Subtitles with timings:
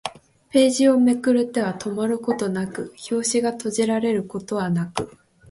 [0.49, 5.15] ページをめくる手は止まることはなく、表紙が閉じられることはなく